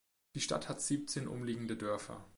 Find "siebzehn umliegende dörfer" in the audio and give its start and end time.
0.81-2.25